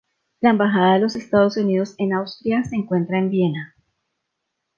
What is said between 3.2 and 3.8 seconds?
Viena.